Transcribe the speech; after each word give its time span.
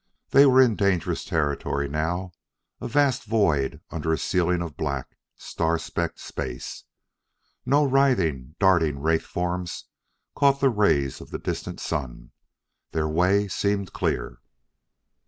They 0.31 0.47
were 0.47 0.59
in 0.63 0.75
dangerous 0.75 1.23
territory 1.23 1.87
now 1.87 2.31
a 2.79 2.87
vast 2.87 3.23
void 3.25 3.81
under 3.91 4.11
a 4.11 4.17
ceiling 4.17 4.63
of 4.63 4.75
black, 4.75 5.15
star 5.35 5.77
specked 5.77 6.19
space. 6.19 6.85
No 7.67 7.85
writhing, 7.85 8.55
darting 8.57 8.97
wraith 8.99 9.21
forms 9.27 9.85
caught 10.33 10.59
the 10.59 10.69
rays 10.71 11.21
of 11.21 11.29
the 11.29 11.37
distant 11.37 11.79
sun. 11.79 12.31
Their 12.93 13.07
way 13.07 13.47
seemed 13.47 13.93
clear. 13.93 14.39